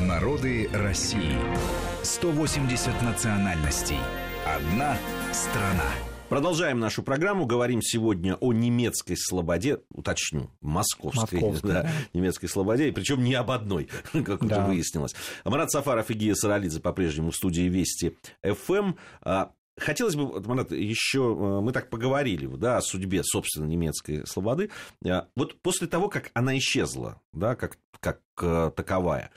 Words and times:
Народы 0.00 0.68
России. 0.72 1.36
180 2.02 3.00
национальностей. 3.02 3.98
Одна 4.44 4.96
страна. 5.32 5.84
Продолжаем 6.28 6.80
нашу 6.80 7.04
программу. 7.04 7.46
Говорим 7.46 7.80
сегодня 7.80 8.34
о 8.36 8.52
немецкой 8.52 9.14
слободе, 9.16 9.78
уточню, 9.90 10.50
московской, 10.60 11.38
Московской, 11.40 11.70
да, 11.72 11.82
да. 11.84 11.90
немецкой 12.12 12.48
слободе, 12.48 12.88
и 12.88 12.90
причем 12.90 13.22
не 13.22 13.34
об 13.34 13.52
одной, 13.52 13.88
как 14.12 14.42
уже 14.42 14.48
Да. 14.54 14.66
выяснилось. 14.66 15.14
Марат 15.44 15.70
Сафаров 15.70 16.10
и 16.10 16.14
Гия 16.14 16.34
Саралидзе 16.34 16.80
по-прежнему 16.80 17.30
в 17.30 17.36
студии 17.36 17.62
Вести 17.68 18.16
ФМ. 18.42 18.94
Хотелось 19.76 20.14
бы, 20.14 20.26
вот, 20.26 20.46
Марат, 20.46 20.72
еще 20.72 21.18
э, 21.18 21.60
мы 21.60 21.72
так 21.72 21.90
поговорили 21.90 22.46
да, 22.46 22.76
о 22.76 22.82
судьбе, 22.82 23.22
собственно, 23.24 23.66
немецкой 23.66 24.26
слободы. 24.26 24.70
А, 25.06 25.28
Вот 25.34 25.60
после 25.62 25.88
того, 25.88 26.08
как 26.08 26.30
она 26.34 26.56
исчезла, 26.58 27.20
да, 27.32 27.56
как, 27.56 27.78
как 28.00 28.20
э, 28.40 28.70
таковая, 28.74 29.30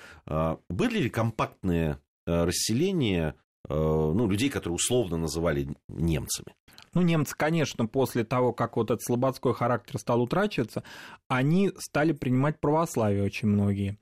были 0.70 1.00
ли 1.00 1.10
компактные 1.10 2.00
э, 2.28 2.44
расселения 2.44 3.36
э, 3.68 3.74
ну, 3.74 4.28
людей, 4.30 4.50
которые 4.50 4.76
условно 4.76 5.18
называли 5.18 5.70
немцами? 5.88 6.54
Ну, 6.94 7.02
немцы, 7.02 7.36
конечно, 7.38 7.86
после 7.86 8.24
того, 8.24 8.54
как 8.54 8.76
вот 8.76 8.92
этот 8.92 9.04
слободской 9.04 9.54
характер 9.54 10.00
стал 10.00 10.22
утрачиваться, 10.22 10.84
они 11.28 11.72
стали 11.78 12.12
принимать 12.12 12.60
православие 12.60 13.24
очень 13.24 13.50
многие. 13.50 13.98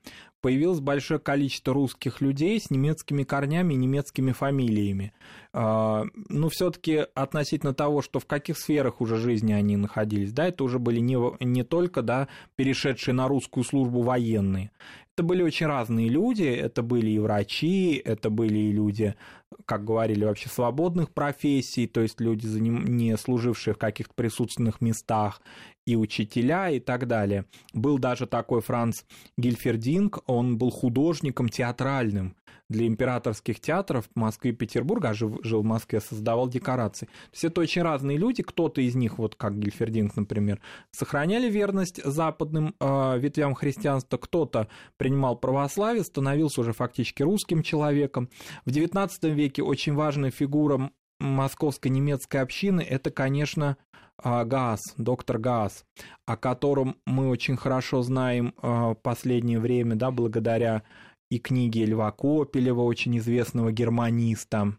Появилось 0.46 0.78
большое 0.78 1.18
количество 1.18 1.74
русских 1.74 2.20
людей 2.20 2.60
с 2.60 2.70
немецкими 2.70 3.24
корнями 3.24 3.74
и 3.74 3.76
немецкими 3.76 4.30
фамилиями. 4.30 5.12
А, 5.52 6.04
Ну, 6.28 6.48
все-таки 6.50 7.04
относительно 7.16 7.74
того, 7.74 8.00
что 8.00 8.20
в 8.20 8.26
каких 8.26 8.56
сферах 8.56 9.00
уже 9.00 9.16
жизни 9.16 9.52
они 9.52 9.76
находились, 9.76 10.32
да, 10.32 10.46
это 10.46 10.62
уже 10.62 10.78
были 10.78 11.00
не, 11.00 11.18
не 11.44 11.64
только, 11.64 12.00
да, 12.00 12.28
перешедшие 12.54 13.12
на 13.12 13.26
русскую 13.26 13.64
службу 13.64 14.02
военные. 14.02 14.70
Это 15.16 15.24
были 15.24 15.42
очень 15.42 15.66
разные 15.66 16.08
люди, 16.08 16.44
это 16.44 16.82
были 16.82 17.10
и 17.10 17.18
врачи, 17.18 18.00
это 18.04 18.30
были 18.30 18.58
и 18.58 18.70
люди, 18.70 19.16
как 19.64 19.84
говорили, 19.84 20.26
вообще 20.26 20.48
свободных 20.48 21.10
профессий, 21.10 21.88
то 21.88 22.02
есть 22.02 22.20
люди, 22.20 22.46
не 22.46 23.16
служившие 23.16 23.74
в 23.74 23.78
каких-то 23.78 24.12
присутственных 24.14 24.80
местах, 24.80 25.40
и 25.86 25.96
учителя, 25.96 26.70
и 26.70 26.80
так 26.80 27.06
далее. 27.06 27.46
Был 27.72 27.98
даже 27.98 28.26
такой 28.26 28.60
Франц 28.60 29.02
Гильфердинг, 29.38 30.18
он 30.26 30.58
был 30.58 30.70
художником 30.70 31.48
театральным 31.48 32.36
для 32.68 32.86
императорских 32.86 33.60
театров 33.60 34.08
Москвы 34.14 34.50
и 34.50 34.52
Петербурга, 34.52 35.10
а 35.10 35.14
жив- 35.14 35.38
жил 35.44 35.62
в 35.62 35.64
Москве, 35.64 36.00
создавал 36.00 36.48
декорации. 36.48 37.06
То 37.06 37.30
есть 37.32 37.44
это 37.44 37.60
очень 37.60 37.82
разные 37.82 38.18
люди, 38.18 38.42
кто-то 38.42 38.80
из 38.80 38.94
них, 38.96 39.18
вот 39.18 39.36
как 39.36 39.58
Гильфердинг, 39.58 40.16
например, 40.16 40.60
сохраняли 40.90 41.48
верность 41.48 42.02
западным 42.02 42.74
э, 42.80 43.18
ветвям 43.18 43.54
христианства, 43.54 44.16
кто-то 44.16 44.68
принимал 44.96 45.36
православие, 45.36 46.02
становился 46.02 46.60
уже 46.60 46.72
фактически 46.72 47.22
русским 47.22 47.62
человеком. 47.62 48.28
В 48.64 48.70
XIX 48.70 49.10
веке 49.30 49.62
очень 49.62 49.94
важная 49.94 50.32
фигура 50.32 50.90
московской 51.20 51.90
немецкой 51.90 52.38
общины– 52.38 52.80
это, 52.88 53.10
конечно, 53.10 53.76
а, 54.18 54.44
Гаас, 54.44 54.82
доктор 54.96 55.38
Гаас, 55.38 55.84
о 56.26 56.36
котором 56.36 56.96
мы 57.06 57.28
очень 57.28 57.56
хорошо 57.56 58.02
знаем 58.02 58.54
а, 58.62 58.90
в 58.90 58.94
последнее 58.94 59.58
время, 59.58 59.96
да, 59.96 60.10
благодаря 60.10 60.82
и 61.30 61.38
книге 61.38 61.86
Льва 61.86 62.10
Копелева, 62.12 62.82
очень 62.82 63.18
известного 63.18 63.72
германиста. 63.72 64.76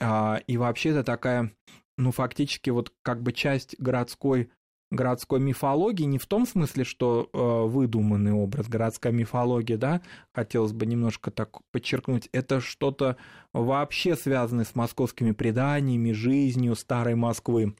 А, 0.00 0.40
И 0.46 0.56
вообще 0.56 0.90
это 0.90 1.04
такая, 1.04 1.52
ну, 1.98 2.10
фактически 2.10 2.70
вот 2.70 2.92
как 3.02 3.22
бы 3.22 3.32
часть 3.32 3.76
городской 3.78 4.50
городской 4.90 5.40
мифологии 5.40 6.04
не 6.04 6.18
в 6.18 6.26
том 6.26 6.46
смысле, 6.46 6.84
что 6.84 7.28
э, 7.32 7.38
выдуманный 7.38 8.32
образ, 8.32 8.68
городская 8.68 9.12
мифология, 9.12 9.76
да, 9.76 10.02
хотелось 10.32 10.72
бы 10.72 10.86
немножко 10.86 11.30
так 11.30 11.58
подчеркнуть, 11.72 12.28
это 12.32 12.60
что-то 12.60 13.16
вообще 13.52 14.16
связанное 14.16 14.64
с 14.64 14.74
московскими 14.74 15.32
преданиями, 15.32 16.12
жизнью 16.12 16.76
старой 16.76 17.14
Москвы. 17.14 17.74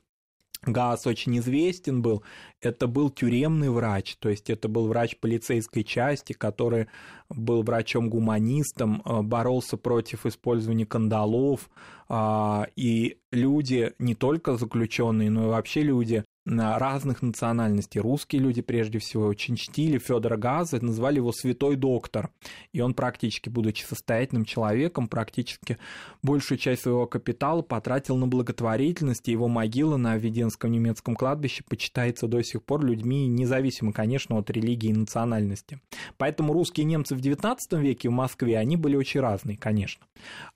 Гаас 0.63 1.07
очень 1.07 1.39
известен 1.39 2.01
был. 2.03 2.23
Это 2.61 2.87
был 2.87 3.11
тюремный 3.11 3.69
врач, 3.69 4.17
то 4.17 4.29
есть 4.29 4.49
это 4.49 4.69
был 4.69 4.89
врач 4.89 5.17
полицейской 5.19 5.85
части, 5.85 6.33
который 6.33 6.87
был 7.29 7.63
врачом-гуманистом, 7.63 9.03
э, 9.05 9.23
боролся 9.23 9.77
против 9.77 10.27
использования 10.27 10.87
кандалов. 10.87 11.69
а, 12.09 12.67
И 12.77 13.19
люди, 13.33 13.93
не 13.99 14.15
только 14.15 14.57
заключенные, 14.57 15.31
но 15.31 15.45
и 15.45 15.49
вообще 15.49 15.83
люди 15.83 16.25
разных 16.47 17.23
национальностей. 17.23 18.01
Русские 18.01 18.43
люди, 18.43 18.61
прежде 18.61 18.99
всего, 18.99 19.27
очень 19.27 19.57
чтили 19.57 19.99
Федора 19.99 20.37
Газа, 20.37 20.85
называли 20.85 21.17
его 21.17 21.33
святой 21.33 21.77
доктор. 21.77 22.31
И 22.73 22.81
он 22.81 22.95
практически, 22.95 23.49
будучи 23.49 23.85
состоятельным 23.85 24.45
человеком, 24.45 25.09
практически 25.09 25.79
большую 26.23 26.59
часть 26.59 26.83
своего 26.83 27.07
капитала 27.07 27.63
потратил 27.63 28.17
на 28.17 28.27
благотворительность, 28.27 29.29
и 29.29 29.33
его 29.33 29.49
могила 29.49 29.97
на 29.97 30.17
Введенском 30.17 30.71
немецком 30.71 31.15
кладбище 31.15 31.65
почитается 31.69 32.27
до 32.27 32.43
сих 32.43 32.63
пор 32.63 32.85
людьми, 32.85 33.27
независимо, 33.27 33.93
конечно, 33.93 34.37
от 34.37 34.51
религии 34.51 34.91
и 34.91 34.95
национальности. 34.95 35.81
Поэтому 36.19 36.53
русские 36.53 36.85
немцы 36.85 37.15
в 37.15 37.21
XIX 37.21 37.57
веке 37.81 38.09
в 38.09 38.13
Москве, 38.13 38.59
они 38.59 38.77
были 38.77 38.97
очень 38.97 39.21
разные, 39.21 39.57
конечно. 39.57 40.05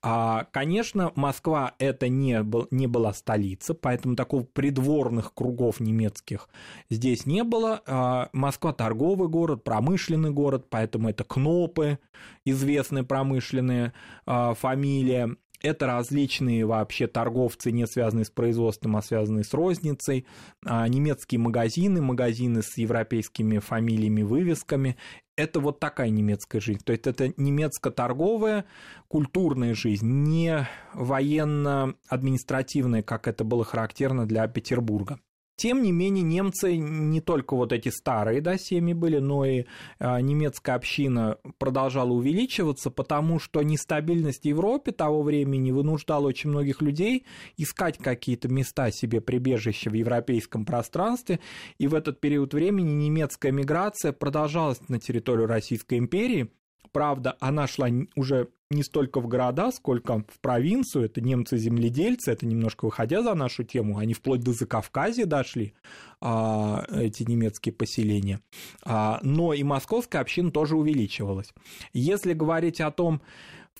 А, 0.03 0.45
конечно, 0.53 1.13
Москва 1.15 1.75
это 1.79 2.09
не, 2.09 2.43
был, 2.43 2.69
не 2.71 2.87
была 2.87 3.13
столица, 3.13 3.75
поэтому 3.75 4.17
такого 4.17 4.43
придворных 4.43 5.33
кругов 5.35 5.78
немецких 5.81 6.49
здесь 6.91 7.27
не 7.27 7.45
было. 7.45 7.83
А, 7.87 8.29
Москва 8.33 8.73
торговый 8.73 9.29
город, 9.29 9.65
промышленный 9.65 10.31
город, 10.31 10.67
поэтому 10.71 11.09
это 11.09 11.25
Кнопы, 11.25 11.99
известная 12.45 13.05
промышленная 13.05 13.93
а, 14.27 14.55
фамилия. 14.55 15.37
Это 15.61 15.87
различные 15.87 16.65
вообще 16.65 17.09
торговцы, 17.09 17.73
не 17.73 17.85
связанные 17.87 18.25
с 18.25 18.31
производством, 18.31 18.97
а 18.97 19.03
связанные 19.03 19.43
с 19.43 19.53
розницей, 19.53 20.25
а, 20.65 20.87
немецкие 20.87 21.41
магазины, 21.41 22.01
магазины 22.01 22.63
с 22.63 22.79
европейскими 22.79 23.59
фамилиями, 23.59 24.23
вывесками. 24.23 24.97
Это 25.37 25.59
вот 25.59 25.81
такая 25.81 26.11
немецкая 26.11 26.61
жизнь. 26.61 26.83
То 26.85 26.93
есть 26.93 27.09
это 27.09 27.33
немецко-торговая, 27.37 28.67
культурная 29.09 29.75
жизнь, 29.75 30.07
не 30.07 30.69
военно-административная, 30.95 33.03
как 33.03 33.27
это 33.27 33.43
было 33.45 33.65
характерно 33.65 34.27
для 34.27 34.47
Петербурга. 34.47 35.19
Тем 35.59 35.83
не 35.83 35.91
менее, 35.91 36.23
немцы 36.23 36.77
не 36.77 37.21
только 37.21 37.57
вот 37.57 37.73
эти 37.73 37.89
старые 37.89 38.41
да, 38.41 38.57
семьи 38.57 38.95
были, 38.95 39.19
но 39.19 39.45
и 39.45 39.65
а, 39.99 40.21
немецкая 40.21 40.77
община 40.77 41.39
продолжала 41.59 42.13
увеличиваться, 42.13 42.91
потому 42.91 43.41
что 43.41 43.61
нестабильность 43.63 44.43
в 44.43 44.45
Европе 44.45 44.93
того 44.93 45.23
времени 45.23 45.73
вынуждала 45.73 46.29
очень 46.29 46.51
многих 46.51 46.81
людей 46.81 47.27
искать 47.57 47.99
какие-то 47.99 48.47
места 48.47 48.93
себе 48.93 49.21
прибежища 49.21 49.91
в 49.91 49.95
европейском 49.95 50.65
пространстве, 50.65 51.41
и 51.77 51.89
в 51.89 51.95
этот 51.95 52.21
период 52.21 52.55
времени 52.55 52.93
немецкая 52.93 53.51
миграция 53.51 54.13
продолжалась 54.13 54.81
на 54.89 55.01
территорию 55.01 55.49
Российской 55.49 55.99
империи, 55.99 56.53
Правда, 56.93 57.37
она 57.41 57.67
шла 57.67 57.89
уже 58.17 58.49
не 58.71 58.83
столько 58.83 59.21
в 59.21 59.29
города, 59.29 59.71
сколько 59.73 60.25
в 60.29 60.41
провинцию. 60.41 61.07
Это 61.07 61.21
немцы-земледельцы, 61.21 62.31
это 62.31 62.47
немножко 62.47 62.85
выходя 62.85 63.23
за 63.23 63.35
нашу 63.35 63.65
тему. 63.65 63.99
Они 63.99 64.15
вплоть 64.15 64.41
до 64.41 64.53
Закавказья 64.53 65.25
дошли, 65.25 65.75
а, 66.21 66.85
эти 66.91 67.23
немецкие 67.23 67.73
поселения. 67.73 68.41
А, 68.85 69.21
но 69.23 69.55
и 69.55 69.63
московская 69.63 70.19
община 70.19 70.51
тоже 70.51 70.77
увеличивалась. 70.77 71.53
Если 71.93 72.35
говорить 72.35 72.81
о 72.81 72.91
том, 72.91 73.23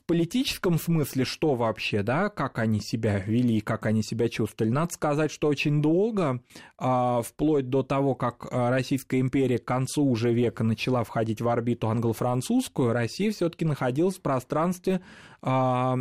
политическом 0.09 0.79
смысле, 0.79 1.25
что 1.27 1.55
вообще, 1.55 2.03
да, 2.03 2.31
как 2.31 2.59
они 2.59 2.81
себя 2.81 3.19
вели, 3.19 3.61
как 3.61 3.85
они 3.87 4.03
себя 4.03 4.29
чувствовали, 4.31 4.73
надо 4.73 4.95
сказать, 4.95 5.31
что 5.31 5.49
очень 5.49 5.83
долго, 5.83 6.41
а, 6.79 7.21
вплоть 7.23 7.69
до 7.69 7.83
того, 7.83 8.15
как 8.15 8.49
а, 8.51 8.71
Российская 8.71 9.21
империя 9.21 9.59
к 9.59 9.67
концу 9.67 10.05
уже 10.05 10.33
века 10.33 10.65
начала 10.65 11.05
входить 11.05 11.43
в 11.43 11.49
орбиту 11.49 11.89
англо-французскую, 11.89 12.93
Россия 12.93 13.31
все-таки 13.31 13.67
находилась 13.67 14.17
в 14.17 14.23
пространстве, 14.23 15.03
а, 15.43 15.99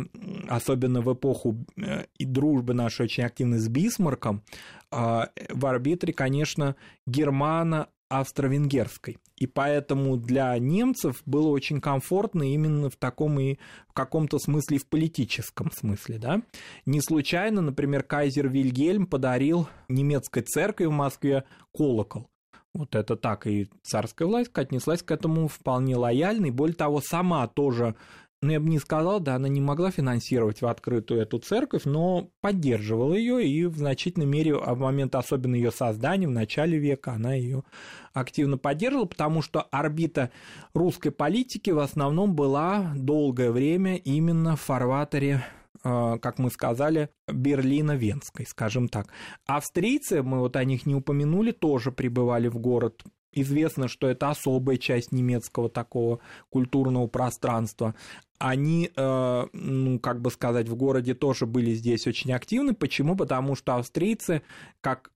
особенно 0.48 1.02
в 1.02 1.12
эпоху 1.12 1.58
э, 1.76 2.06
и 2.16 2.24
дружбы 2.24 2.72
нашей 2.72 3.04
очень 3.04 3.24
активной 3.24 3.58
с 3.58 3.68
Бисмарком, 3.68 4.42
в 4.90 5.66
арбитре, 5.66 6.14
конечно, 6.14 6.76
германо 7.06 7.88
австро-венгерской. 8.08 9.18
И 9.36 9.46
поэтому 9.46 10.16
для 10.16 10.58
немцев 10.58 11.22
было 11.26 11.48
очень 11.48 11.80
комфортно 11.80 12.42
именно 12.42 12.90
в 12.90 12.96
таком 12.96 13.38
и 13.38 13.58
в 13.88 13.92
каком-то 13.92 14.38
смысле 14.38 14.78
в 14.78 14.86
политическом 14.86 15.70
смысле. 15.70 16.18
Да? 16.18 16.42
Не 16.86 17.00
случайно, 17.00 17.60
например, 17.60 18.02
кайзер 18.02 18.48
Вильгельм 18.48 19.06
подарил 19.06 19.68
немецкой 19.88 20.42
церкви 20.42 20.86
в 20.86 20.92
Москве 20.92 21.44
колокол. 21.72 22.28
Вот 22.74 22.94
это 22.94 23.16
так, 23.16 23.46
и 23.46 23.68
царская 23.82 24.28
власть 24.28 24.50
отнеслась 24.54 25.02
к 25.02 25.10
этому 25.10 25.48
вполне 25.48 25.96
лояльно, 25.96 26.46
и 26.46 26.50
более 26.50 26.76
того, 26.76 27.00
сама 27.00 27.46
тоже 27.48 27.96
ну, 28.40 28.52
я 28.52 28.60
бы 28.60 28.68
не 28.68 28.78
сказал, 28.78 29.18
да, 29.18 29.34
она 29.34 29.48
не 29.48 29.60
могла 29.60 29.90
финансировать 29.90 30.62
в 30.62 30.66
открытую 30.66 31.20
эту 31.20 31.38
церковь, 31.38 31.84
но 31.84 32.30
поддерживала 32.40 33.14
ее, 33.14 33.44
и 33.44 33.64
в 33.66 33.76
значительной 33.76 34.26
мере 34.26 34.54
в 34.54 34.78
момент 34.78 35.16
особенно 35.16 35.56
ее 35.56 35.72
создания, 35.72 36.28
в 36.28 36.32
начале 36.32 36.78
века, 36.78 37.12
она 37.12 37.34
ее 37.34 37.64
активно 38.12 38.56
поддерживала, 38.56 39.06
потому 39.06 39.42
что 39.42 39.62
орбита 39.62 40.30
русской 40.72 41.10
политики 41.10 41.70
в 41.70 41.80
основном 41.80 42.36
была 42.36 42.92
долгое 42.94 43.50
время 43.50 43.96
именно 43.96 44.54
в 44.54 44.60
фарватере 44.60 45.44
э, 45.82 46.18
как 46.22 46.38
мы 46.38 46.50
сказали, 46.52 47.10
Берлина-Венской, 47.26 48.46
скажем 48.46 48.88
так. 48.88 49.08
Австрийцы, 49.46 50.22
мы 50.22 50.38
вот 50.38 50.54
о 50.54 50.62
них 50.62 50.86
не 50.86 50.94
упомянули, 50.94 51.50
тоже 51.50 51.90
прибывали 51.90 52.46
в 52.46 52.58
город 52.58 53.02
Известно, 53.40 53.88
что 53.88 54.08
это 54.08 54.30
особая 54.30 54.76
часть 54.76 55.12
немецкого 55.12 55.68
такого 55.68 56.20
культурного 56.50 57.06
пространства. 57.06 57.94
Они, 58.38 58.90
э, 58.94 59.46
ну, 59.52 59.98
как 59.98 60.20
бы 60.20 60.30
сказать, 60.30 60.68
в 60.68 60.76
городе 60.76 61.14
тоже 61.14 61.46
были 61.46 61.74
здесь 61.74 62.06
очень 62.06 62.32
активны. 62.32 62.74
Почему? 62.74 63.16
Потому 63.16 63.56
что 63.56 63.76
австрийцы, 63.76 64.42
как 64.80 65.10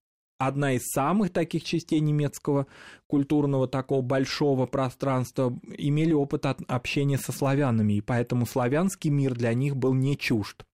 одна 0.47 0.73
из 0.73 0.83
самых 0.91 1.31
таких 1.31 1.65
частей 1.65 2.01
немецкого 2.01 2.67
культурного 3.07 3.69
такого 3.69 4.03
большого 4.03 4.67
пространства, 4.67 5.57
имели 5.77 6.13
опыт 6.13 6.47
общения 6.69 7.19
со 7.19 7.33
славянами, 7.33 7.95
и 7.95 8.01
поэтому 8.01 8.47
славянский 8.47 9.11
мир 9.11 9.35
для 9.35 9.55
них 9.55 9.77
был 9.77 9.95
не 9.95 10.17
чужд. 10.17 10.65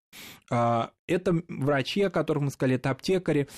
А, 0.50 0.90
это 1.06 1.42
врачи, 1.48 2.02
о 2.02 2.10
которых 2.10 2.44
мы 2.44 2.50
сказали, 2.50 2.76
это 2.76 2.90
аптекари. 2.90 3.48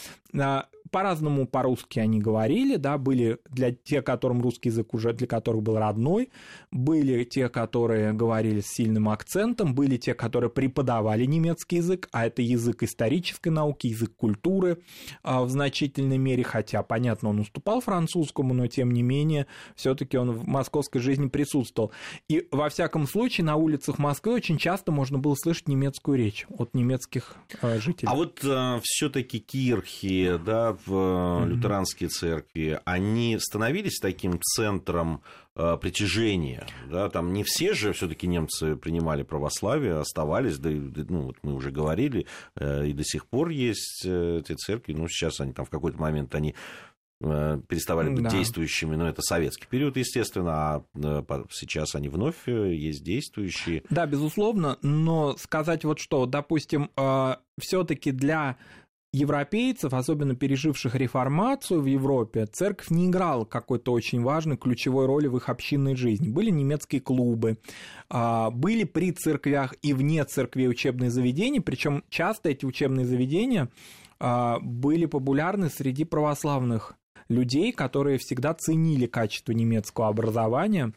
По-разному 0.91 1.47
по-русски 1.47 1.99
они 1.99 2.21
говорили, 2.21 2.77
да, 2.77 2.99
были 2.99 3.39
для 3.49 3.73
тех, 3.73 4.05
которым 4.05 4.43
русский 4.43 4.71
язык 4.71 4.95
уже, 4.95 5.13
для 5.13 5.27
которых 5.27 5.63
был 5.63 5.79
родной, 5.79 6.31
были 6.71 7.25
те, 7.25 7.49
которые 7.49 8.13
говорили 8.13 8.61
с 8.61 8.67
сильным 8.67 9.09
акцентом, 9.09 9.75
были 9.75 9.97
те, 9.97 10.15
которые 10.15 10.51
преподавали 10.51 11.25
немецкий 11.25 11.77
язык, 11.77 12.09
а 12.13 12.27
это 12.27 12.43
язык 12.43 12.83
исторической 12.83 13.51
науки, 13.51 13.87
язык 13.89 14.15
культуры 14.17 14.79
а, 15.23 15.43
в 15.43 15.51
значительной 15.51 16.19
мере, 16.19 16.43
хотя, 16.45 16.83
понятно, 16.83 17.31
он 17.31 17.41
уступал 17.41 17.81
французскому, 17.81 18.55
но 18.55 18.67
тем 18.67 18.91
не 18.91 19.03
менее, 19.03 19.47
все-таки 19.77 20.17
он 20.17 20.33
в 20.33 20.47
московской 20.47 21.01
жизни 21.01 21.29
присутствовал. 21.29 21.93
И 22.29 22.47
во 22.51 22.69
всяком 22.69 23.07
случае 23.07 23.45
на 23.45 23.57
улицах 23.57 23.99
Москвы 23.99 24.35
очень 24.35 24.59
часто 24.59 24.93
можно 24.93 25.19
было 25.19 25.35
слышать 25.35 25.69
немецкую 25.69 26.19
речь 26.19 26.47
от 26.51 26.75
немецких 26.75 27.37
а, 27.63 27.79
жителей. 27.79 28.09
А 28.11 28.15
вот 28.15 28.41
а, 28.45 28.81
все-таки 28.83 29.39
кирхи, 29.39 30.39
да, 30.45 30.77
в 30.87 30.93
mm-hmm. 30.93 31.49
лютеранские 31.49 32.09
церкви, 32.09 32.81
они 32.85 33.39
становились 33.39 33.99
таким 34.01 34.41
центром 34.41 35.23
а, 35.57 35.77
притяжения, 35.77 36.67
да, 36.89 37.11
там 37.11 37.33
не 37.33 37.43
все 37.45 37.75
же 37.75 37.93
все-таки 37.93 38.27
немцы 38.27 38.77
принимали 38.77 39.25
православие, 39.25 39.99
оставались, 39.99 40.59
да, 40.59 40.71
ну, 40.71 41.23
вот 41.23 41.37
мы 41.43 41.55
уже 41.55 41.71
говорили, 41.71 42.27
э, 42.55 42.87
и 42.87 42.93
до 42.93 43.05
сих 43.05 43.27
пор 43.27 43.49
есть 43.51 44.03
э, 44.07 44.39
эти 44.39 44.55
церкви, 44.55 44.95
ну, 44.95 45.07
сейчас 45.09 45.41
они 45.41 45.53
там 45.53 45.67
в 45.67 45.71
какой-то 45.71 46.01
момент 46.01 46.35
они 46.35 46.55
э, 47.21 47.61
переставали 47.69 48.09
быть 48.09 48.23
да. 48.23 48.31
действующими, 48.31 48.95
но 48.95 49.09
это 49.09 49.21
советский 49.23 49.67
период, 49.67 49.97
естественно, 49.99 50.53
а 50.55 50.85
сейчас 51.51 51.95
они 51.95 52.09
вновь 52.09 52.47
есть 52.47 53.03
действующие. 53.03 53.83
Да, 53.91 54.07
безусловно, 54.07 54.79
но 54.81 55.37
сказать 55.37 55.85
вот 55.85 55.99
что, 55.99 56.25
допустим, 56.25 56.91
все-таки 57.59 58.13
для 58.13 58.57
европейцев, 59.13 59.93
особенно 59.93 60.37
переживших 60.37 60.95
реформацию 60.95 61.81
в 61.81 61.87
Европе, 61.87 62.47
церковь 62.47 62.91
не 62.91 63.09
играла 63.09 63.45
какой-то 63.45 63.93
очень 63.93 64.23
важной, 64.23 64.57
ключевой 64.57 65.07
роли 65.07 65.27
в 65.27 65.37
их 65.37 65.49
общинной 65.49 65.97
жизни. 65.97 66.29
Были 66.29 66.51
немецкие 66.51 67.01
клубы, 67.01 67.59
а, 68.09 68.51
были 68.51 68.85
при 68.85 69.13
церквях 69.13 69.75
и 69.83 69.93
вне 69.93 70.25
церкви 70.25 70.67
учебные 70.67 71.11
заведения, 71.11 71.61
причем 71.61 72.05
часто 72.09 72.51
эти 72.51 72.65
учебные 72.65 73.07
заведения 73.07 73.69
а, 74.21 74.59
были 74.61 75.07
популярны 75.07 75.71
среди 75.71 76.05
православных 76.05 76.95
людей, 77.29 77.73
которые 77.73 78.19
всегда 78.19 78.55
ценили 78.55 79.07
качество 79.07 79.53
немецкого 79.53 80.09
образования 80.09 80.93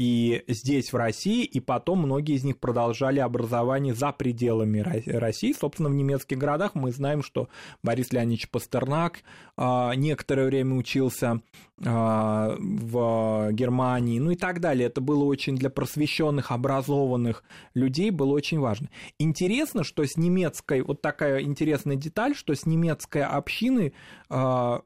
и 0.00 0.44
здесь, 0.48 0.94
в 0.94 0.96
России, 0.96 1.44
и 1.44 1.60
потом 1.60 1.98
многие 1.98 2.34
из 2.34 2.42
них 2.42 2.56
продолжали 2.56 3.20
образование 3.20 3.92
за 3.92 4.12
пределами 4.12 4.78
России. 4.78 5.52
Собственно, 5.52 5.90
в 5.90 5.94
немецких 5.94 6.38
городах 6.38 6.74
мы 6.74 6.90
знаем, 6.90 7.22
что 7.22 7.50
Борис 7.82 8.10
Леонидович 8.10 8.48
Пастернак 8.48 9.18
а, 9.58 9.92
некоторое 9.94 10.46
время 10.46 10.76
учился 10.76 11.42
а, 11.84 12.56
в 12.58 13.52
Германии, 13.52 14.18
ну 14.18 14.30
и 14.30 14.36
так 14.36 14.60
далее. 14.60 14.86
Это 14.86 15.02
было 15.02 15.24
очень 15.24 15.54
для 15.54 15.68
просвещенных, 15.68 16.50
образованных 16.50 17.44
людей 17.74 18.10
было 18.10 18.32
очень 18.32 18.58
важно. 18.58 18.88
Интересно, 19.18 19.84
что 19.84 20.02
с 20.02 20.16
немецкой, 20.16 20.80
вот 20.80 21.02
такая 21.02 21.42
интересная 21.42 21.96
деталь, 21.96 22.34
что 22.34 22.54
с 22.54 22.64
немецкой 22.64 23.24
общиной 23.24 23.92
а, 24.30 24.80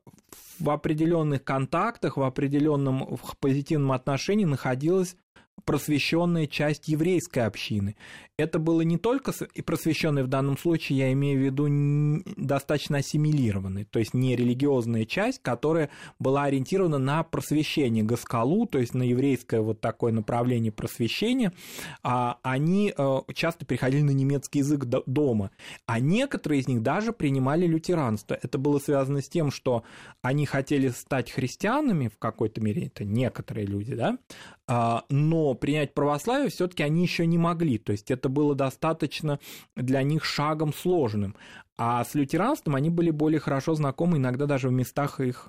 в 0.59 0.71
определенных 0.71 1.45
контактах, 1.45 2.17
в 2.17 2.23
определенном 2.23 3.17
в 3.17 3.37
позитивном 3.39 3.93
отношении 3.93 4.45
находилась 4.45 5.17
просвещенная 5.65 6.47
часть 6.47 6.89
еврейской 6.89 7.41
общины. 7.41 7.97
Это 8.37 8.59
было 8.59 8.81
не 8.81 8.99
только 8.99 9.33
и 9.55 9.63
просвещенная 9.63 10.25
в 10.25 10.29
данном 10.29 10.59
случае, 10.59 10.99
я 10.99 11.13
имею 11.13 11.39
в 11.39 11.45
виду 11.45 12.25
достаточно 12.37 12.99
ассимилированная, 12.99 13.85
то 13.85 14.01
есть 14.01 14.13
не 14.13 14.35
религиозная 14.35 15.05
часть, 15.05 15.41
которая 15.41 15.89
была 16.19 16.45
ориентирована 16.45 16.99
на 16.99 17.23
просвещение 17.23 18.03
Гаскалу, 18.03 18.67
то 18.67 18.79
есть 18.79 18.93
на 18.93 19.05
еврейское 19.05 19.61
вот 19.61 19.81
такое 19.81 20.13
направление 20.13 20.73
просвещения, 20.73 21.53
а 22.03 22.39
они 22.43 22.93
э, 22.97 23.19
часто 23.35 23.65
переходили 23.65 24.03
на 24.03 24.11
немецкий 24.11 24.59
язык 24.59 24.85
дома, 24.85 25.53
а 25.87 26.01
некоторые 26.01 26.61
из 26.61 26.67
них 26.67 26.83
даже 26.83 27.13
принимали 27.13 27.67
лютеранство. 27.67 28.37
Это 28.43 28.59
было 28.59 28.81
связано 28.81 29.23
с 29.23 29.29
тем, 29.29 29.53
что 29.53 29.85
они 30.23 30.45
хотели 30.45 30.89
стать 30.89 31.31
христианами 31.31 32.09
в 32.09 32.19
какой-то 32.19 32.61
мере, 32.61 32.87
это 32.87 33.05
некоторые 33.05 33.67
люди, 33.67 33.95
да, 33.95 34.19
а, 34.67 35.05
принять 35.55 35.95
православие 35.95 36.51
все-таки 36.51 36.83
они 36.83 37.03
еще 37.03 37.27
не 37.27 37.39
могли. 37.39 37.79
То 37.79 37.93
есть 37.93 38.11
это 38.11 38.29
было 38.29 38.55
достаточно 38.55 39.39
для 39.77 40.03
них 40.03 40.25
шагом 40.25 40.73
сложным. 40.73 41.37
А 41.77 42.05
с 42.05 42.15
лютеранством 42.15 42.77
они 42.77 42.89
были 42.89 43.11
более 43.11 43.41
хорошо 43.41 43.75
знакомы, 43.75 44.19
иногда 44.19 44.47
даже 44.47 44.69
в 44.69 44.73
местах 44.73 45.19
их 45.19 45.49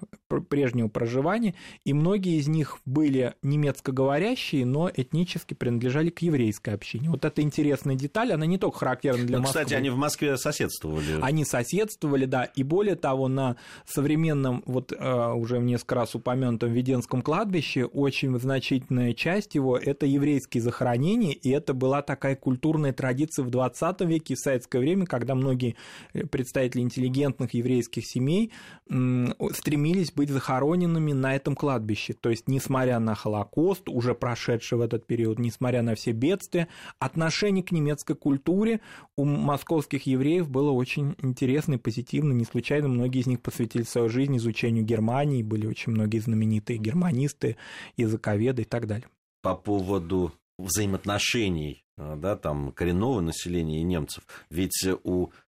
прежнего 0.49 0.87
проживания, 0.87 1.53
и 1.83 1.93
многие 1.93 2.39
из 2.39 2.47
них 2.47 2.79
были 2.85 3.35
немецкоговорящие, 3.43 4.65
но 4.65 4.89
этнически 4.91 5.53
принадлежали 5.53 6.09
к 6.09 6.19
еврейской 6.23 6.71
общине. 6.71 7.11
Вот 7.11 7.25
это 7.25 7.43
интересная 7.43 7.95
деталь, 7.95 8.33
она 8.33 8.47
не 8.47 8.57
только 8.57 8.79
характерна 8.79 9.23
для 9.23 9.37
ну, 9.37 9.43
Москвы. 9.43 9.61
Кстати, 9.61 9.77
они 9.77 9.91
в 9.91 9.97
Москве 9.97 10.37
соседствовали. 10.37 11.19
Они 11.21 11.45
соседствовали, 11.45 12.25
да, 12.25 12.43
и 12.43 12.63
более 12.63 12.95
того, 12.95 13.27
на 13.27 13.57
современном, 13.85 14.63
вот 14.65 14.93
э, 14.93 15.31
уже 15.33 15.59
несколько 15.59 15.95
раз 15.95 16.15
упомянутом 16.15 16.71
Веденском 16.71 17.21
кладбище, 17.21 17.85
очень 17.85 18.37
значительная 18.39 19.13
часть 19.13 19.53
его– 19.53 19.77
это 19.85 20.07
еврейские 20.07 20.63
захоронения, 20.63 21.33
и 21.33 21.51
это 21.51 21.75
была 21.75 22.01
такая 22.01 22.35
культурная 22.35 22.93
традиция 22.93 23.45
в 23.45 23.51
20 23.51 24.01
веке, 24.01 24.33
в 24.33 24.39
советское 24.39 24.79
время, 24.79 25.05
когда 25.05 25.35
многие 25.35 25.75
представители 26.23 26.81
интеллигентных 26.81 27.53
еврейских 27.53 28.05
семей 28.05 28.51
стремились 28.87 30.11
быть 30.11 30.29
захороненными 30.29 31.11
на 31.11 31.35
этом 31.35 31.55
кладбище. 31.55 32.13
То 32.13 32.29
есть, 32.29 32.47
несмотря 32.47 32.99
на 32.99 33.15
Холокост, 33.15 33.89
уже 33.89 34.15
прошедший 34.15 34.77
в 34.77 34.81
этот 34.81 35.05
период, 35.05 35.39
несмотря 35.39 35.81
на 35.81 35.95
все 35.95 36.11
бедствия, 36.11 36.67
отношение 36.99 37.63
к 37.63 37.71
немецкой 37.71 38.15
культуре 38.15 38.81
у 39.17 39.25
московских 39.25 40.05
евреев 40.05 40.49
было 40.49 40.71
очень 40.71 41.15
интересно 41.21 41.75
и 41.75 41.77
позитивно. 41.77 42.33
Не 42.33 42.45
случайно 42.45 42.87
многие 42.87 43.21
из 43.21 43.27
них 43.27 43.41
посвятили 43.41 43.83
свою 43.83 44.09
жизнь 44.09 44.37
изучению 44.37 44.83
Германии, 44.83 45.43
были 45.43 45.67
очень 45.67 45.91
многие 45.91 46.19
знаменитые 46.19 46.77
германисты, 46.77 47.57
языковеды 47.97 48.63
и 48.63 48.65
так 48.65 48.87
далее. 48.87 49.07
По 49.41 49.55
поводу 49.55 50.33
взаимоотношений 50.57 51.83
да, 51.97 52.35
там, 52.35 52.71
коренного 52.71 53.21
населения 53.21 53.79
и 53.79 53.83
немцев. 53.83 54.25
Ведь 54.49 54.85
у 55.03 55.29
Э, 55.29 55.44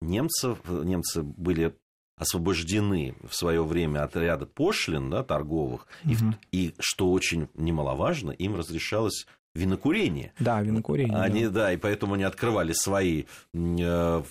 немцев, 0.00 0.58
немцы 0.66 1.22
были 1.22 1.76
освобождены 2.16 3.16
в 3.28 3.34
свое 3.34 3.64
время 3.64 4.04
от 4.04 4.16
ряда 4.16 4.46
пошлин 4.46 5.10
да, 5.10 5.22
торговых, 5.22 5.86
угу. 6.04 6.34
и, 6.50 6.68
и, 6.68 6.74
что 6.78 7.10
очень 7.10 7.48
немаловажно, 7.54 8.30
им 8.30 8.54
разрешалось 8.54 9.26
винокурение. 9.54 10.32
Да, 10.38 10.62
винокурение. 10.62 11.16
Они, 11.16 11.44
да. 11.44 11.50
да, 11.50 11.72
и 11.72 11.76
поэтому 11.76 12.14
они 12.14 12.24
открывали 12.24 12.72
свои 12.72 13.24
э, 13.54 14.22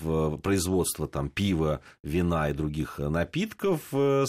производства 0.42 1.08
там, 1.08 1.30
пива, 1.30 1.82
вина 2.04 2.50
и 2.50 2.54
других 2.54 2.98
напитков 2.98 3.82
э, 3.92 4.26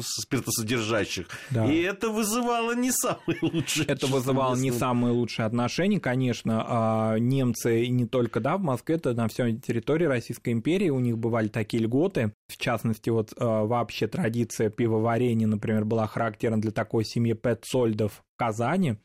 спиртосодержащих. 0.00 1.28
Да. 1.50 1.66
И 1.66 1.80
это 1.80 2.10
вызывало 2.10 2.74
не 2.74 2.92
самые 2.92 3.38
лучшие 3.40 3.86
Это 3.86 4.06
вызывало 4.06 4.56
не 4.56 4.72
самые 4.72 5.12
лучшие 5.12 5.46
отношения, 5.46 6.00
конечно. 6.00 6.64
А 6.66 7.18
немцы, 7.18 7.84
и 7.84 7.88
не 7.88 8.06
только 8.06 8.40
да, 8.40 8.56
в 8.56 8.62
Москве, 8.62 8.96
это 8.96 9.14
на 9.14 9.28
всей 9.28 9.56
территории 9.58 10.04
Российской 10.04 10.52
империи 10.52 10.90
у 10.90 11.00
них 11.00 11.16
бывали 11.18 11.48
такие 11.48 11.82
льготы. 11.82 12.32
В 12.48 12.56
частности, 12.58 13.10
вот 13.10 13.32
э, 13.32 13.44
вообще 13.44 14.06
традиция 14.06 14.70
пивоварения, 14.70 15.46
например, 15.46 15.84
была 15.84 16.06
характерна 16.06 16.60
для 16.60 16.72
такой 16.72 17.04
семьи 17.04 17.32
Петцольдов, 17.32 18.22
Казани, 18.36 18.96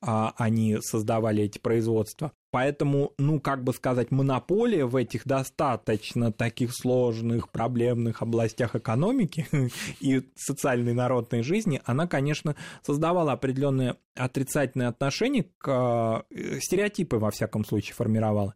а, 0.00 0.34
они 0.36 0.78
создавали 0.80 1.44
эти 1.44 1.58
производства. 1.58 2.32
Поэтому, 2.50 3.12
ну, 3.18 3.40
как 3.40 3.62
бы 3.62 3.74
сказать, 3.74 4.10
монополия 4.10 4.86
в 4.86 4.96
этих 4.96 5.26
достаточно 5.26 6.32
таких 6.32 6.74
сложных, 6.74 7.50
проблемных 7.50 8.22
областях 8.22 8.74
экономики 8.74 9.46
и 10.00 10.22
социальной 10.34 10.94
народной 10.94 11.42
жизни, 11.42 11.82
она, 11.84 12.06
конечно, 12.06 12.56
создавала 12.82 13.32
определенные 13.32 13.96
отрицательные 14.16 14.88
отношения 14.88 15.44
к 15.58 16.24
э, 16.30 16.58
стереотипы, 16.60 17.18
во 17.18 17.30
всяком 17.30 17.66
случае, 17.66 17.94
формировала. 17.94 18.54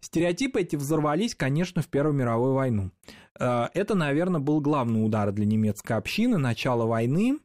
Стереотипы 0.00 0.60
эти 0.60 0.76
взорвались, 0.76 1.34
конечно, 1.34 1.82
в 1.82 1.88
Первую 1.88 2.14
мировую 2.14 2.54
войну. 2.54 2.92
Э, 3.40 3.66
это, 3.74 3.96
наверное, 3.96 4.40
был 4.40 4.60
главный 4.60 5.04
удар 5.04 5.32
для 5.32 5.46
немецкой 5.46 5.94
общины, 5.94 6.38
начало 6.38 6.86
войны, 6.86 7.38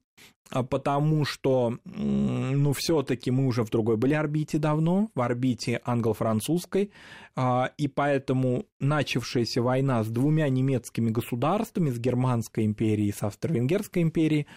потому 0.50 1.26
что, 1.26 1.78
ну, 1.86 2.74
все-таки 2.74 3.32
мы 3.32 3.48
уже 3.48 3.64
в 3.64 3.70
другой 3.70 3.98
были 3.98 4.14
орбите 4.14 4.58
давно, 4.58 5.10
в 5.14 5.22
орбите 5.22 5.82
англо-французской, 5.84 6.92
а, 7.36 7.72
и 7.78 7.88
поэтому 7.88 8.66
начавшаяся 8.80 9.62
война 9.62 10.04
с 10.04 10.08
двумя 10.08 10.50
немецкими 10.50 11.10
государствами, 11.10 11.90
с 11.90 12.00
Германской 12.00 12.66
империей 12.66 13.10
и 13.10 13.14
с 13.14 13.24
Австро-Венгерской 13.24 14.02
империей, 14.02 14.48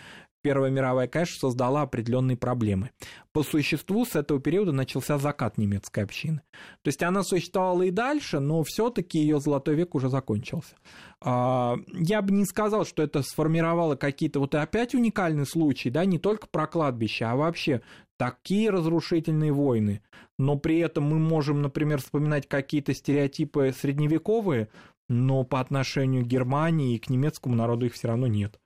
Первая 0.43 0.71
мировая, 0.71 1.07
конечно, 1.07 1.39
создала 1.39 1.83
определенные 1.83 2.37
проблемы. 2.37 2.91
По 3.33 3.43
существу 3.43 4.07
с 4.07 4.17
этого 4.17 4.41
периода 4.41 4.73
начался 4.73 5.19
закат 5.19 5.59
немецкой 5.59 6.05
общины. 6.05 6.41
То 6.83 6.89
есть 6.89 7.03
она 7.03 7.23
существовала 7.23 7.83
и 7.83 7.91
дальше, 7.91 8.41
но 8.41 8.63
все-таки 8.63 9.19
ее 9.19 9.39
золотой 9.39 9.75
век 9.75 9.95
уже 9.95 10.09
закончился. 10.09 10.75
А, 11.21 11.77
я 11.93 12.23
бы 12.23 12.33
не 12.33 12.47
сказал, 12.47 12.87
что 12.87 13.03
это 13.03 13.23
сформировало 13.23 13.97
какие-то 13.97 14.41
вот 14.41 14.55
опять 14.55 14.95
уникальные 14.95 15.47
случаи, 15.47 15.91
да, 15.91 16.07
не 16.07 16.19
только 16.19 16.47
про 16.47 16.67
кладбище, 16.67 17.27
а 17.27 17.37
вообще 17.37 17.83
такие 18.17 18.71
разрушительные 18.71 19.53
войны. 19.53 20.03
Но 20.39 20.57
при 20.59 20.79
этом 20.79 21.05
мы 21.05 21.19
можем, 21.19 21.63
например, 21.63 22.01
вспоминать 22.01 22.47
какие-то 22.49 22.95
стереотипы 22.95 23.75
средневековые, 23.79 24.69
но 25.09 25.43
по 25.43 25.59
отношению 25.59 26.25
к 26.25 26.29
Германии 26.29 26.95
и 26.95 26.99
к 26.99 27.11
немецкому 27.11 27.57
народу 27.57 27.87
их 27.87 27.95
все 27.95 28.09
равно 28.09 28.27
нет. 28.27 28.60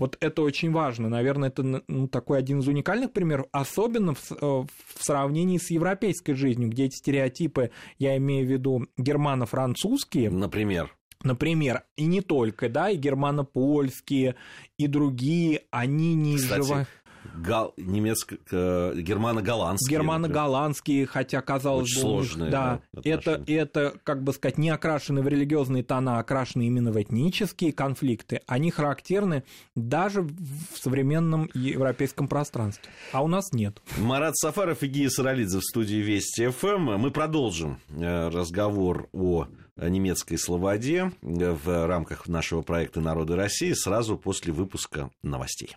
Вот 0.00 0.16
это 0.20 0.40
очень 0.40 0.72
важно. 0.72 1.10
Наверное, 1.10 1.50
это 1.50 1.62
ну, 1.62 2.08
такой 2.08 2.38
один 2.38 2.60
из 2.60 2.68
уникальных 2.68 3.12
примеров, 3.12 3.48
особенно 3.52 4.14
в, 4.14 4.32
э, 4.32 4.36
в 4.40 5.04
сравнении 5.04 5.58
с 5.58 5.70
европейской 5.70 6.32
жизнью, 6.32 6.70
где 6.70 6.86
эти 6.86 6.96
стереотипы, 6.96 7.70
я 7.98 8.16
имею 8.16 8.46
в 8.46 8.50
виду 8.50 8.86
германо-французские. 8.96 10.30
Например. 10.30 10.90
Например, 11.22 11.82
и 11.96 12.06
не 12.06 12.22
только, 12.22 12.70
да, 12.70 12.88
и 12.88 12.96
германо-польские, 12.96 14.36
и 14.78 14.86
другие, 14.86 15.64
они 15.70 16.14
не 16.14 16.36
изживают 16.36 16.88
гал, 17.34 17.74
немецко, 17.76 18.36
германо-голландские. 18.50 19.98
Германо-голландские, 19.98 21.06
хотя 21.06 21.40
казалось 21.40 21.94
бы, 21.94 22.00
сложные. 22.00 22.50
Да, 22.50 22.80
это, 23.04 23.42
это, 23.46 23.94
как 24.04 24.22
бы 24.22 24.32
сказать, 24.32 24.58
не 24.58 24.70
окрашены 24.70 25.22
в 25.22 25.28
религиозные 25.28 25.82
тона, 25.82 26.16
а 26.16 26.20
окрашены 26.20 26.66
именно 26.66 26.92
в 26.92 27.00
этнические 27.00 27.72
конфликты. 27.72 28.40
Они 28.46 28.70
характерны 28.70 29.44
даже 29.74 30.22
в 30.22 30.78
современном 30.78 31.50
европейском 31.54 32.28
пространстве. 32.28 32.90
А 33.12 33.22
у 33.22 33.28
нас 33.28 33.52
нет. 33.52 33.80
Марат 33.98 34.36
Сафаров 34.36 34.82
и 34.82 34.86
Гия 34.86 35.08
Саралидзе 35.08 35.58
в 35.58 35.64
студии 35.64 35.96
Вести 35.96 36.48
ФМ. 36.48 36.96
Мы 36.98 37.10
продолжим 37.10 37.80
э, 37.88 38.28
разговор 38.28 39.08
о 39.12 39.46
немецкой 39.76 40.36
слободе 40.36 41.12
в 41.22 41.86
рамках 41.86 42.28
нашего 42.28 42.62
проекта 42.62 43.00
«Народы 43.00 43.36
России» 43.36 43.72
сразу 43.72 44.18
после 44.18 44.52
выпуска 44.52 45.10
новостей. 45.22 45.76